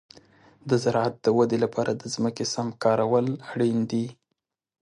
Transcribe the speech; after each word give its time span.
د 0.69 0.71
زراعت 0.83 1.15
د 1.21 1.27
ودې 1.37 1.57
لپاره 1.65 1.91
د 1.95 2.03
ځمکې 2.13 2.45
سم 2.53 2.67
کارول 2.83 3.27
اړین 3.51 3.79
دي. 3.91 4.05